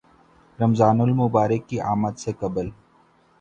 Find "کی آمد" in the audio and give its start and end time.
1.69-2.17